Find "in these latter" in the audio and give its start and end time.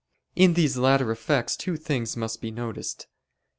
0.35-1.11